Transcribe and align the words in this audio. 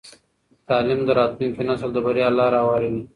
تعلیم 0.69 1.01
د 1.05 1.09
راتلونکي 1.19 1.61
نسل 1.69 1.89
د 1.93 1.97
بریا 2.05 2.27
لاره 2.39 2.57
هواروي. 2.63 3.01